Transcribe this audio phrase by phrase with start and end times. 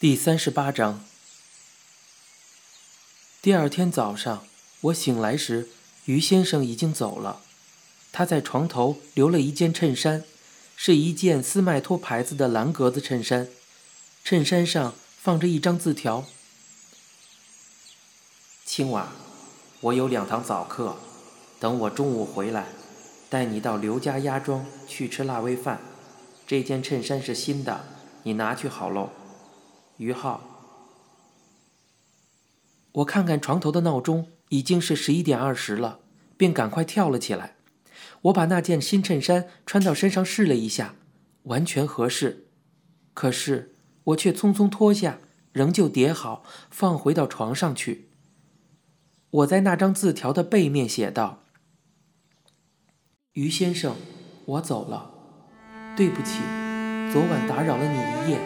[0.00, 1.04] 第三十八章。
[3.42, 4.46] 第二天早上，
[4.80, 5.68] 我醒来时，
[6.06, 7.42] 于先生已经走了。
[8.10, 10.24] 他在床头留了一件衬衫，
[10.74, 13.48] 是一件斯麦托牌子的蓝格子衬衫，
[14.24, 16.24] 衬衫上放着一张字条
[18.64, 19.12] ：“青瓦，
[19.82, 20.96] 我有两堂早课，
[21.58, 22.68] 等我中午回来，
[23.28, 25.78] 带你到刘家鸭庄去吃腊味饭。
[26.46, 27.84] 这件衬衫是新的，
[28.22, 29.10] 你拿去好喽。”
[30.00, 30.40] 于浩，
[32.92, 36.00] 我看看床头的闹钟，已经是十一点二十了，
[36.38, 37.56] 便赶快跳了起来。
[38.22, 40.94] 我把那件新衬衫穿到身上试了一下，
[41.42, 42.46] 完全合适。
[43.12, 45.18] 可是我却匆匆脱下，
[45.52, 48.08] 仍旧叠好，放回到床上去。
[49.28, 51.44] 我在那张字条的背面写道
[53.34, 53.96] ：“于先生，
[54.46, 55.10] 我走了，
[55.94, 56.38] 对不起，
[57.12, 58.40] 昨晚打扰了你一夜。”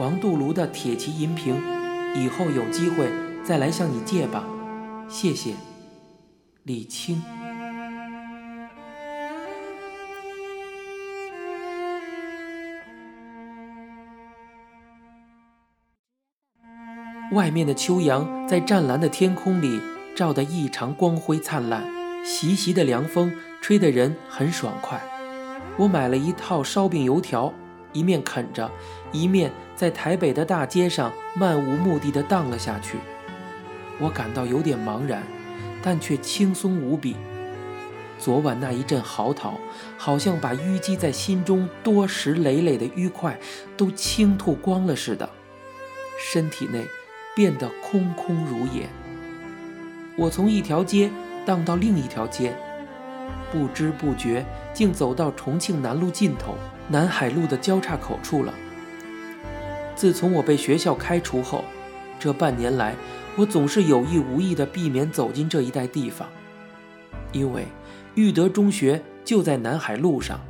[0.00, 1.54] 王杜庐的铁骑银瓶，
[2.16, 3.08] 以后有机会
[3.44, 4.44] 再来向你借吧，
[5.08, 5.54] 谢谢，
[6.64, 7.22] 李清。
[17.30, 19.80] 外面的秋阳在湛蓝的天空里
[20.16, 21.84] 照得异常光辉灿烂，
[22.24, 25.00] 习习的凉风吹得人很爽快。
[25.76, 27.54] 我买了一套烧饼油条。
[27.92, 28.68] 一面啃着，
[29.12, 32.98] 一面在台北的大街上漫无目的地荡了下去。
[33.98, 35.22] 我感到有点茫然，
[35.82, 37.16] 但却轻松无比。
[38.18, 39.54] 昨晚那一阵嚎啕，
[39.98, 43.38] 好像把淤积在心中多时累累的淤块
[43.76, 45.28] 都倾吐光了似的，
[46.18, 46.86] 身体内
[47.34, 48.88] 变得空空如也。
[50.16, 51.10] 我从一条街
[51.44, 52.56] 荡到另一条街，
[53.52, 56.54] 不知不觉竟走到重庆南路尽头。
[56.88, 58.54] 南海路的交叉口处了。
[59.94, 61.64] 自从我被学校开除后，
[62.18, 62.94] 这半年来，
[63.36, 66.28] 我总是有意无意地避免走进这一带地方，
[67.32, 67.66] 因为
[68.14, 70.40] 育德中学就在南海路上，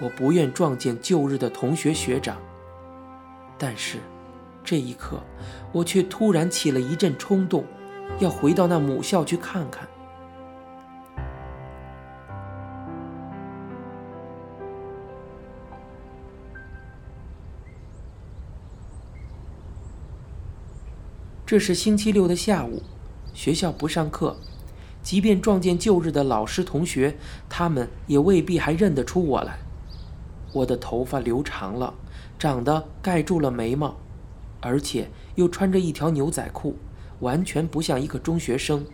[0.00, 2.36] 我不愿撞见旧日的同学学长。
[3.58, 3.98] 但是，
[4.62, 5.20] 这一刻，
[5.72, 7.64] 我却突然起了一阵冲动，
[8.18, 9.86] 要回到那母校去看看。
[21.50, 22.80] 这是星期六的下午，
[23.34, 24.36] 学校不上课。
[25.02, 27.16] 即便撞见旧日的老师同学，
[27.48, 29.58] 他们也未必还认得出我来。
[30.52, 31.94] 我的头发留长了，
[32.38, 33.96] 长得盖住了眉毛，
[34.60, 36.76] 而且又穿着一条牛仔裤，
[37.18, 38.86] 完全不像一个中学生。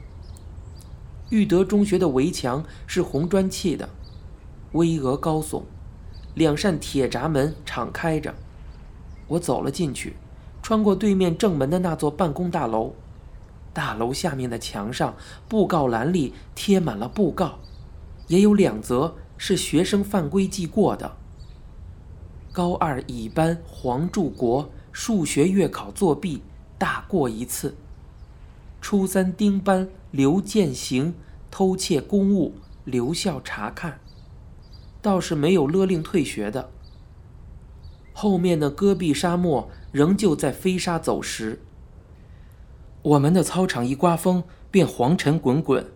[1.29, 3.91] 育德中学的围墙是红砖砌的，
[4.73, 5.65] 巍峨高耸，
[6.33, 8.35] 两扇铁闸门敞开着。
[9.27, 10.17] 我走了进去。
[10.67, 12.93] 穿过对面正门的那座办公大楼，
[13.73, 15.15] 大楼下面的墙上
[15.47, 17.61] 布告栏里贴满了布告，
[18.27, 21.13] 也有两则是学生犯规记过的。
[22.51, 26.43] 高二乙班黄柱国数学月考作弊，
[26.77, 27.77] 大过一次。
[28.81, 31.15] 初三丁班刘建行
[31.49, 34.01] 偷窃公物，留校查看，
[35.01, 36.71] 倒是没有勒令退学的。
[38.19, 41.61] 后面的戈壁沙漠仍旧在飞沙走石。
[43.03, 45.87] 我们的操场一刮风便黄尘滚滚，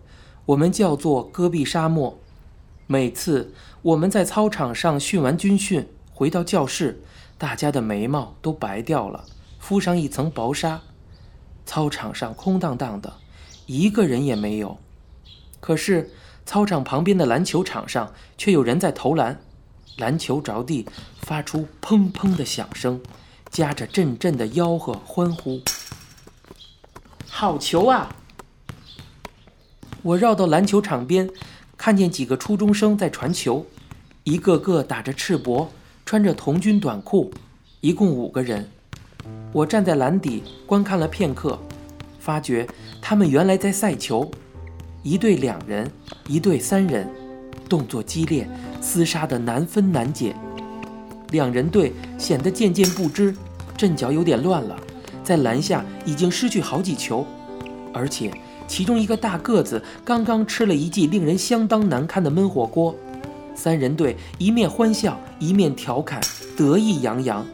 [0.45, 2.19] 我们叫做戈壁沙漠。
[2.85, 7.01] 每次我们在操场上训完军训，回到教室，
[7.39, 9.25] 大家的眉毛都白掉了，
[9.57, 10.81] 敷上一层薄纱。
[11.65, 13.13] 操场上空荡荡的，
[13.65, 14.77] 一个人也没有。
[15.59, 16.11] 可是
[16.45, 19.41] 操场旁边的篮球场上却有人在投篮。
[20.01, 20.87] 篮球着地，
[21.21, 22.99] 发出砰砰的响声，
[23.51, 25.61] 夹着阵阵的吆喝欢呼。
[27.29, 28.15] 好球啊！
[30.01, 31.29] 我绕到篮球场边，
[31.77, 33.67] 看见几个初中生在传球，
[34.23, 35.67] 一个个打着赤膊，
[36.03, 37.31] 穿着童军短裤，
[37.79, 38.67] 一共五个人。
[39.53, 41.59] 我站在篮底观看了片刻，
[42.19, 42.67] 发觉
[42.99, 44.31] 他们原来在赛球，
[45.03, 45.91] 一队两人，
[46.27, 47.07] 一队三人，
[47.71, 48.45] 动作激烈。
[48.81, 50.35] 厮杀的难分难解，
[51.29, 53.33] 两人队显得渐渐不知，
[53.77, 54.75] 阵脚有点乱了，
[55.23, 57.25] 在篮下已经失去好几球，
[57.93, 58.29] 而且
[58.67, 62.93] 其中一个大个子刚刚吃了一记令人相当难堪的焖火锅。
[63.55, 66.19] 三人队一面欢笑，一面调侃，
[66.57, 67.45] 得意洋洋。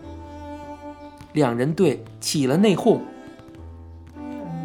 [1.34, 3.00] 两人队起了内讧：“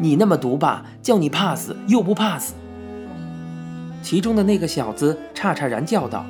[0.01, 2.53] 你那么毒霸，叫你怕死又不怕死。”
[4.03, 6.23] 其中的那个小子叉叉然叫道。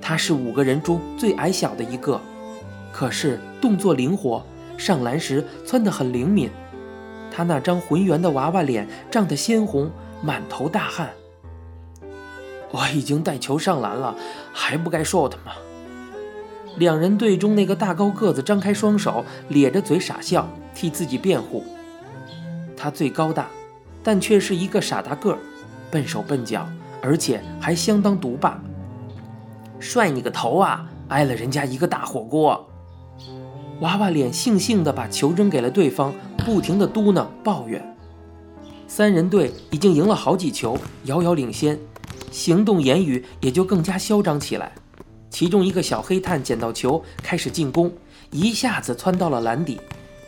[0.00, 2.18] 他是五个人中最矮小的一个，
[2.90, 4.42] 可是动作灵活，
[4.78, 6.48] 上篮时窜得很灵敏。
[7.30, 9.90] 他那张浑圆的娃娃脸涨得鲜红，
[10.22, 11.10] 满头大汗。
[12.70, 14.16] 我已经带球上篮了，
[14.52, 15.52] 还不该 shot 吗？
[16.76, 21.64] 两人队中那个大高个子张开双手，咧着嘴傻笑，替自己辩护。
[22.76, 23.48] 他最高大，
[24.02, 25.38] 但却是一个傻大个儿，
[25.90, 26.66] 笨手笨脚，
[27.02, 28.60] 而且还相当独霸。
[29.78, 30.86] 帅你个头啊！
[31.08, 32.68] 挨了人家一个大火锅。
[33.80, 37.84] 娃娃脸悻悻地把球扔给了对方，不停地嘟囔抱怨。
[38.86, 41.76] 三人队已经赢了好几球，遥遥领先，
[42.30, 44.70] 行动言语也就更加嚣张起来。
[45.30, 47.92] 其中一个小黑炭捡到球，开始进攻，
[48.30, 49.80] 一下子窜到了篮底。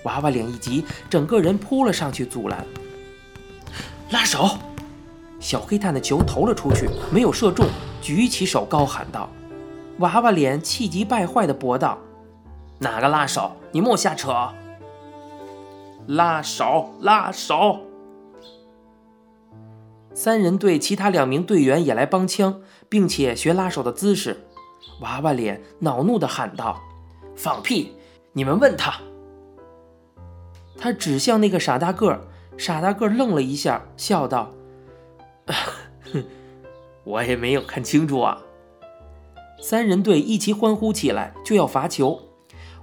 [0.05, 2.65] 娃娃脸一急，整个人扑了上去阻拦。
[4.11, 4.59] 拉手！
[5.43, 7.67] 小黑炭的球投了出去，没有射中，
[8.01, 9.29] 举起手高喊道
[9.99, 11.99] ：“娃娃脸气急败坏地驳道。”
[12.79, 13.51] 哪个拉手？
[13.73, 14.33] 你莫瞎扯！
[16.07, 17.81] 拉手，拉手！
[20.15, 24.47] 三人队其他两名队员也来帮腔，并且学拉手的姿势。
[25.01, 26.81] 娃娃脸恼怒地喊道
[27.35, 27.97] ：“放屁！
[28.33, 28.95] 你们问他。”
[30.79, 32.21] 他指向那个傻大个，
[32.57, 34.53] 傻大个愣了一下，笑道：“，
[37.05, 38.43] 我也没有看清楚啊。”
[39.61, 42.21] 三人队一齐欢呼起来，就要罚球。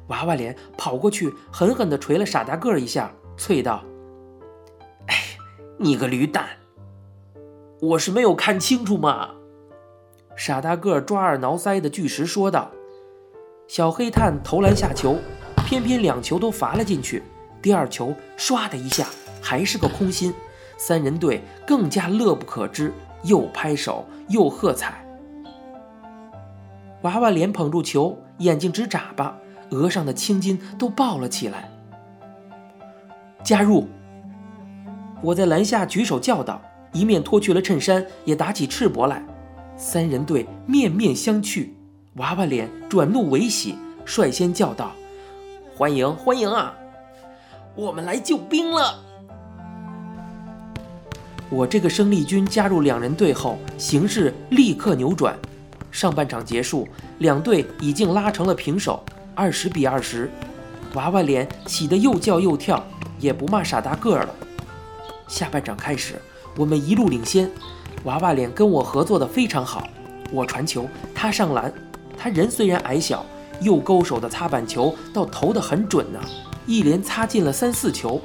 [0.07, 3.83] 娃娃脸跑过去，狠狠地捶了傻大个一下，啐道
[5.07, 5.15] ：“哎，
[5.77, 6.47] 你个驴蛋！
[7.81, 9.31] 我是没有看清楚嘛！”
[10.35, 12.71] 傻大个抓耳挠腮的巨石说道。
[13.67, 15.17] 小黑炭投篮下球，
[15.65, 17.21] 偏偏两球都罚了进去。
[17.61, 19.05] 第二球唰的一下，
[19.41, 20.33] 还是个空心。
[20.79, 22.93] 三人队更加乐不可支，
[23.23, 25.05] 又拍手又喝彩。
[27.01, 29.37] 娃娃脸捧住球，眼睛直眨巴。
[29.71, 31.69] 额上的青筋都爆了起来。
[33.43, 33.87] 加入！
[35.21, 36.59] 我在篮下举手叫道，
[36.91, 39.23] 一面脱去了衬衫，也打起赤膊来。
[39.75, 41.69] 三人队面面相觑，
[42.15, 44.91] 娃娃脸转怒为喜，率先叫道
[45.77, 46.73] ：“欢迎欢迎啊！
[47.75, 49.03] 我们来救兵了！”
[51.49, 55.35] 我这个生力军加入两人队后，形势立刻扭转。
[55.91, 56.87] 上半场结束，
[57.17, 59.03] 两队已经拉成了平手。
[59.33, 60.29] 二十比二十，
[60.93, 62.85] 娃娃脸喜得又叫又跳，
[63.19, 64.35] 也不骂傻大个儿了。
[65.27, 66.15] 下半场开始，
[66.55, 67.49] 我们一路领先，
[68.03, 69.87] 娃娃脸跟我合作的非常好。
[70.31, 71.73] 我传球，他上篮。
[72.15, 73.25] 他人虽然矮小，
[73.61, 76.19] 右勾手的擦板球倒投得很准呢，
[76.67, 78.21] 一连擦进了三四球。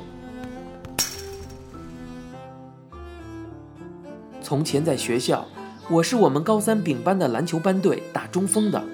[4.44, 5.46] 从前在学校，
[5.88, 8.84] 我是我们高三丙班的篮球班队打中锋的。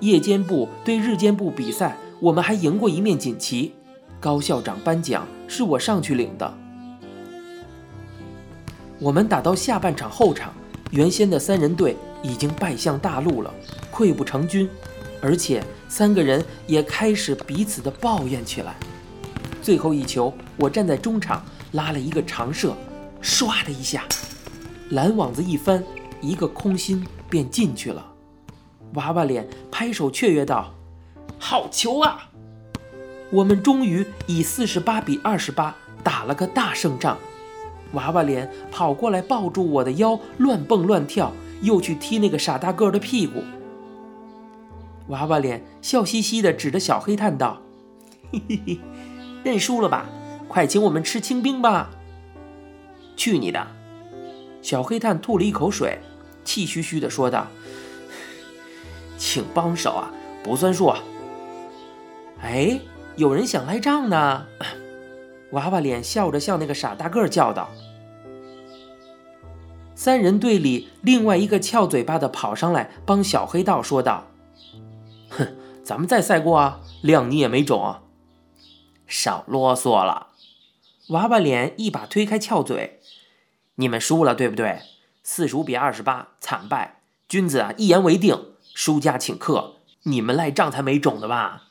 [0.00, 3.72] 夜间部对日间部比赛，我们还赢过一面锦旗。
[4.20, 6.54] 高校长颁奖是我上去领的。
[8.98, 10.52] 我们打到下半场后场，
[10.90, 13.50] 原先的三人队已经败向大陆了，
[13.90, 14.68] 溃不成军，
[15.22, 18.76] 而且三个人也开始彼此的抱怨起来。
[19.62, 21.42] 最后一球，我站在中场
[21.72, 22.76] 拉了一个长射，
[23.22, 24.04] 唰的一下，
[24.90, 25.84] 篮网子一翻，
[26.20, 28.04] 一个空心便进去了。
[28.94, 30.74] 娃娃脸拍手雀跃道
[31.38, 32.28] ：“好球啊！
[33.30, 37.16] 我们终于以四十八比二十八打了个大胜仗。”
[37.94, 41.32] 娃娃脸跑过来抱住我的腰，乱蹦乱跳，
[41.62, 43.44] 又去踢那个傻大个的屁股。
[45.06, 47.60] 娃娃脸笑嘻嘻地指着小黑炭道
[48.32, 48.80] ：“嘿嘿嘿，
[49.44, 50.06] 认输了吧？
[50.48, 51.90] 快请我们吃清冰吧！”
[53.16, 53.64] 去你的！
[54.62, 55.98] 小黑炭吐了一口水，
[56.44, 57.46] 气吁吁地说道。
[59.16, 60.10] 请帮手啊，
[60.42, 60.98] 不算数啊。
[62.42, 62.80] 哎，
[63.16, 64.46] 有人想赖账呢。
[65.52, 67.68] 娃娃脸笑着向那个傻大个叫道。
[69.94, 74.28] 三人队里另外一个翘嘴巴的跑上来帮小黑道说道
[75.28, 77.96] ：“哼，咱们再赛过啊，谅你也没种。”
[79.06, 80.28] 少啰嗦了。
[81.08, 82.99] 娃娃脸一把推开翘嘴
[83.80, 84.82] ：“你们输了，对不对？
[85.24, 87.00] 四十五比二十八，惨败。
[87.26, 91.64] 君子啊，一言为定。”输家请客，你们赖账才没种的吧？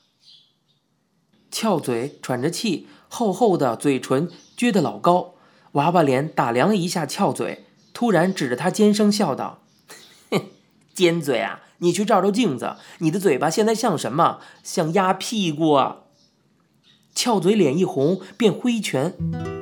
[1.51, 5.35] 翘嘴喘着气，厚厚的嘴唇撅得老高。
[5.73, 9.61] 娃娃脸打量了一下翘嘴，突然指着他尖声笑道
[10.31, 10.47] ：“哼，
[10.93, 11.61] 尖嘴啊！
[11.77, 14.39] 你去照照镜子，你的嘴巴现在像什么？
[14.63, 15.97] 像鸭屁股啊！”
[17.19, 19.13] 翘嘴脸一红，便挥拳。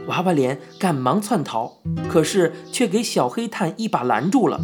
[0.06, 4.62] 娃娃脸赶忙窜逃，可是却给小黑炭一把拦住了。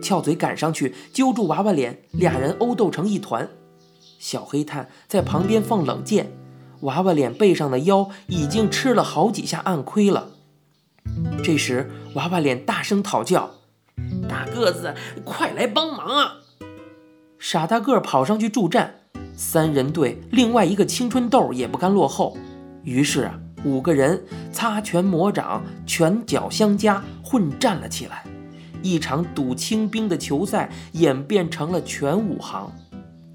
[0.00, 3.48] 翘嘴赶上去揪住娃娃脸，俩人殴斗成一团。
[4.20, 6.30] 小黑炭在旁边放冷箭，
[6.82, 10.30] 娃娃脸背上的腰已经吃了好几下暗亏了。
[11.42, 13.56] 这时，娃娃脸大声讨叫
[14.30, 16.36] ：“大个子，快来帮忙啊！”
[17.40, 19.00] 傻大个跑上去助战，
[19.36, 22.36] 三人队另外一个青春痘也不甘落后，
[22.82, 28.24] 于是啊，五个人擦拳魔掌，拳脚相加，混战了起来。
[28.82, 32.72] 一场赌清兵的球赛演变成了全武行。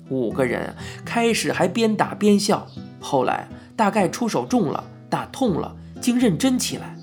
[0.09, 2.67] 五个人开始还边打边笑，
[2.99, 6.97] 后来大概出手重了，打痛了，竟认真起来。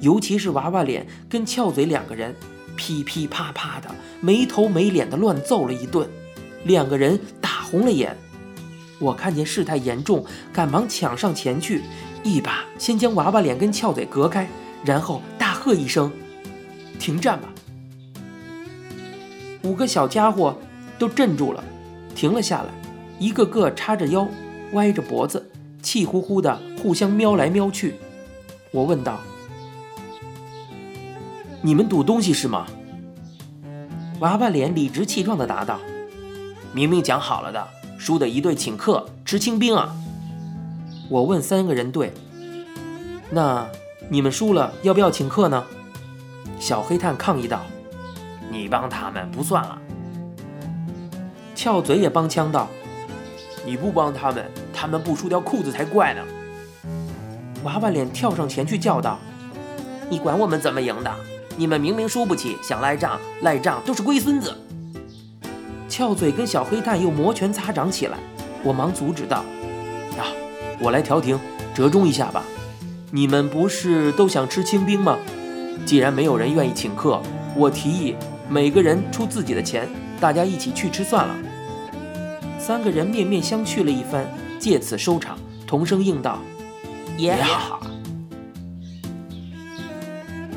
[0.00, 2.34] 尤其是娃娃脸跟翘嘴两个人，
[2.76, 6.08] 噼噼啪啪的没头没脸的乱揍了一顿。
[6.64, 8.16] 两个人打红了眼，
[9.00, 11.82] 我看见事态严重，赶忙抢上前去，
[12.22, 14.48] 一把先将娃娃脸跟翘嘴隔开，
[14.84, 16.12] 然后大喝一声
[16.98, 17.48] ：“停战吧！”
[19.62, 20.56] 五个小家伙
[20.98, 21.64] 都镇住了，
[22.14, 22.68] 停了下来，
[23.18, 24.28] 一个个叉着腰，
[24.72, 25.50] 歪着脖子，
[25.82, 27.94] 气呼呼的互相瞄来瞄去。
[28.70, 29.20] 我问道
[31.62, 32.66] ：“你们赌东西是吗？”
[34.20, 35.80] 娃娃脸理直气壮地答道。
[36.72, 39.94] 明明讲好了的，输的一队请客吃清兵啊！
[41.08, 42.12] 我问三个人队
[43.30, 43.66] ：“那
[44.08, 45.64] 你们输了要不要请客呢？”
[46.58, 47.60] 小黑炭抗议道
[48.50, 49.78] ：“你帮他们不算了。”
[51.54, 52.68] 翘嘴也帮腔道
[53.64, 56.22] ：“你不帮他们，他们不输掉裤子才怪呢！”
[57.64, 59.18] 娃娃脸跳上前去叫道
[60.10, 61.14] ：“你管我们怎么赢的？
[61.56, 64.54] 你们明明输不起，想赖账，赖账都是龟孙子！”
[65.96, 68.18] 翘嘴跟小黑炭又摩拳擦掌起来，
[68.64, 69.44] 我忙阻止道
[70.18, 70.26] ：“啊，
[70.80, 71.38] 我来调停，
[71.72, 72.42] 折中一下吧。
[73.12, 75.16] 你们不是都想吃清兵吗？
[75.86, 77.22] 既然没有人愿意请客，
[77.54, 78.16] 我提议
[78.48, 81.36] 每个人出自己的钱，大家一起去吃算了。”
[82.58, 84.26] 三个人面面相觑了一番，
[84.58, 86.40] 借此收场，同声应道
[87.16, 87.80] ：“也好。”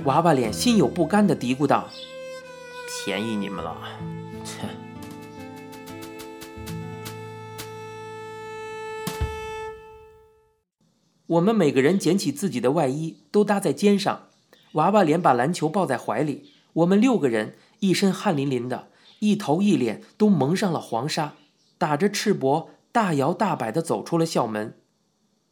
[0.06, 1.88] 娃娃脸心有不甘地嘀咕道
[3.06, 3.78] ：“便宜你们了。”
[4.44, 4.62] 切
[11.28, 14.24] 我们每个人捡起自己的外衣，都搭在肩上。
[14.74, 16.52] 娃娃脸把篮球抱在怀里。
[16.72, 18.88] 我们六个人一身汗淋淋的，
[19.20, 21.34] 一头一脸都蒙上了黄沙，
[21.78, 24.76] 打着赤膊，大摇大摆地走出了校门。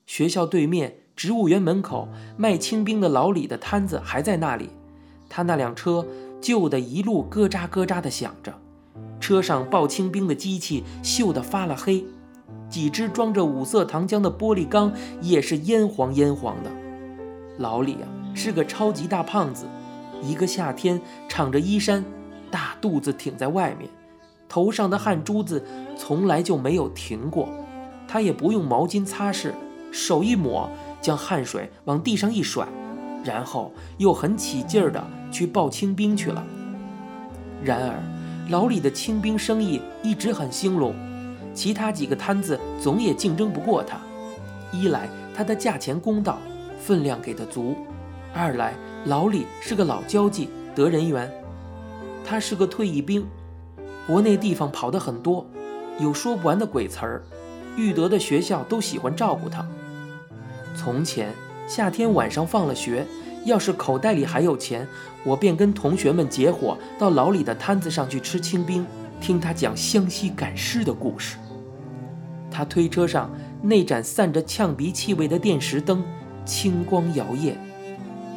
[0.06, 4.70] 学校对面植物园门口卖清兵的老李的摊子还在那里，
[5.28, 6.08] 他那辆车
[6.40, 8.62] 旧的一路咯喳咯喳地响着，
[9.20, 12.06] 车上爆清兵的机器锈得发了黑。
[12.70, 14.92] 几只装着五色糖浆的玻璃缸
[15.22, 16.72] 也是烟黄烟黄的。
[17.58, 19.66] 老李啊，是个超级大胖子，
[20.22, 22.04] 一个夏天敞着衣衫，
[22.52, 23.90] 大肚子挺在外面，
[24.50, 25.64] 头上的汗珠子
[25.98, 27.48] 从来就没有停过。
[28.08, 29.52] 他也不用毛巾擦拭，
[29.92, 30.70] 手一抹，
[31.02, 32.68] 将汗水往地上一甩，
[33.24, 36.46] 然后又很起劲儿的去抱清兵去了。
[37.64, 38.04] 然而，
[38.50, 40.94] 老李的清兵生意一直很兴隆。
[41.56, 43.98] 其他几个摊子总也竞争不过他，
[44.72, 46.38] 一来他的价钱公道，
[46.78, 47.74] 分量给的足；
[48.34, 48.74] 二来
[49.06, 51.32] 老李是个老交际，得人缘。
[52.26, 53.26] 他是个退役兵，
[54.06, 55.46] 国内地方跑得很多，
[55.98, 57.24] 有说不完的鬼词儿，
[57.78, 59.66] 育德的学校都喜欢照顾他。
[60.76, 61.32] 从前
[61.68, 63.08] 夏天晚上放了学，
[63.46, 64.86] 要是口袋里还有钱，
[65.24, 68.86] 我便跟同学们结伙到老李的摊子上去吃清兵，
[69.22, 71.38] 听他讲湘西赶尸的故事。
[72.56, 73.30] 他推车上
[73.62, 76.02] 那盏散着呛鼻气味的电石灯，
[76.46, 77.54] 青光摇曳。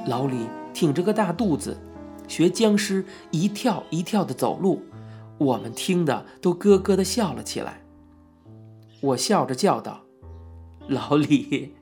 [0.09, 0.35] 老李
[0.75, 1.79] 挺着个大肚子，
[2.27, 4.83] 学僵尸一跳一跳的走路，
[5.39, 7.81] 我们听得都咯咯的笑了起来。
[9.01, 10.01] 我笑着叫道
[10.89, 11.75] ：“老李！”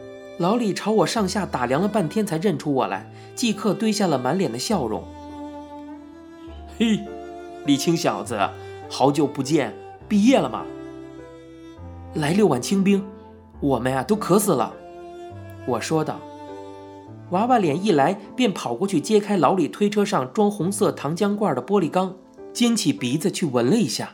[0.40, 5.04] 老李朝我上下打量了半天，才认出我来，即刻堆下了满脸的笑容。
[6.78, 6.98] 嘿，
[7.66, 8.48] 李青小子，
[8.88, 9.74] 好久不见，
[10.08, 10.64] 毕业了吗？
[12.14, 13.04] 来六碗清兵，
[13.60, 14.74] 我们呀都渴死了。
[15.66, 16.18] 我说道。
[17.30, 22.12] 娃娃脸一来便跑过去揭开老李推车上装红色糖浆罐的玻璃缸，
[22.52, 24.10] 尖起鼻子去闻了一下。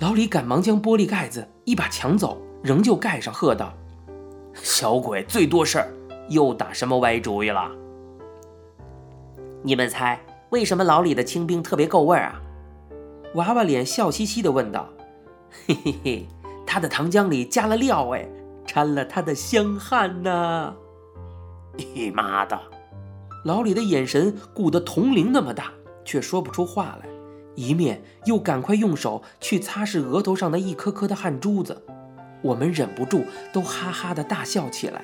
[0.00, 3.72] 老李赶忙将玻璃盖子一把抢走，仍旧盖上，喝道
[4.54, 5.92] ：“小鬼最多事儿，
[6.28, 7.70] 又打什么歪主意了？
[9.62, 12.42] 你们猜为什么老李的清兵特别够味儿啊？”
[13.36, 14.88] 娃娃脸笑嘻嘻地问道。
[15.66, 16.28] 嘿嘿嘿，
[16.66, 18.28] 他的糖浆里加了料哎，
[18.66, 20.74] 掺了他的香汗呢。
[21.76, 22.58] 你妈的！
[23.44, 25.72] 老李的眼神鼓得铜铃那么大，
[26.04, 27.08] 却说不出话来，
[27.54, 31.82] 一面又赶快用手去擦拭额头上的一颗颗的汗珠子。
[32.42, 35.02] 我们忍不住都哈哈的大笑起来。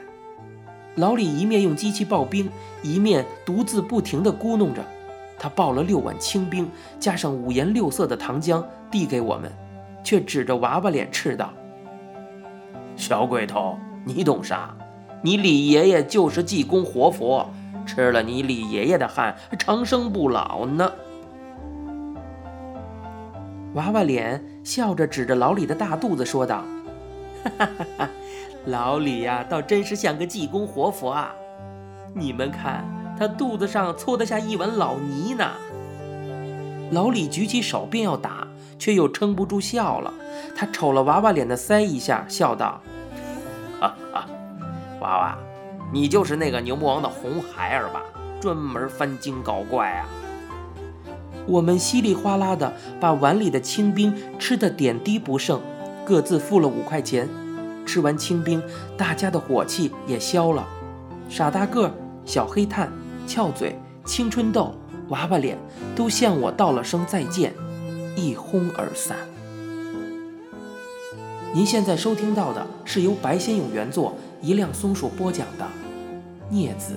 [0.97, 2.51] 老李一面用机器刨冰，
[2.83, 4.85] 一面独自不停地咕哝着。
[5.39, 9.53] 他抱了六碗清冰，加上五颜六色的糖浆，递给我们，
[10.07, 11.53] 却指着娃娃脸斥道
[12.95, 14.73] ：“小鬼头，你懂啥？
[15.21, 17.51] 你李爷爷就是济公活佛，
[17.85, 20.93] 吃了你李爷爷的汗，长生不老呢。”
[23.75, 26.63] 娃娃脸笑着指着老李的大肚子说道
[27.43, 28.09] ：“哈哈哈哈，
[28.67, 31.35] 老李呀，倒真是像个济公活佛啊！
[32.15, 32.85] 你们看，
[33.19, 35.51] 他肚子上搓得下一碗老泥呢。”
[36.95, 38.46] 老李举起手便要打，
[38.79, 40.13] 却又撑不住笑了。
[40.57, 42.81] 他瞅了娃娃脸的腮一下，笑道：
[43.81, 44.27] “哈哈，
[45.01, 45.39] 娃娃，
[45.93, 48.03] 你就是那个牛魔王的红孩儿吧？
[48.41, 50.07] 专门翻精搞怪啊！”
[51.47, 55.61] 我们稀里哗啦的把碗里的清冰吃得点滴不剩，
[56.05, 57.29] 各自付了五块钱。
[57.87, 58.61] 吃完清冰，
[58.97, 60.67] 大家的火气也消了。
[61.29, 61.93] 傻大个、
[62.25, 62.91] 小黑炭、
[63.29, 64.75] 翘嘴、青春痘、
[65.09, 65.57] 娃娃脸
[65.95, 67.55] 都向我道了声再见，
[68.17, 69.19] 一哄而散。
[71.55, 75.65] 您现在收听到的是由白先勇原作、一辆松鼠播讲的
[76.51, 76.95] 《孽子》。